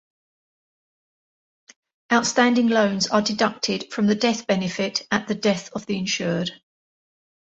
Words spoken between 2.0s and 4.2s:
Outstanding loans are deducted from the